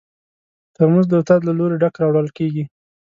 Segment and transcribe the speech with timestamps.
[0.75, 2.63] ترموز د استاد له لوري ډک راوړل کېږي.